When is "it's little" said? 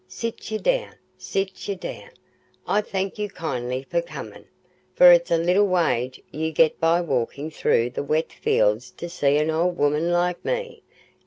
5.11-5.67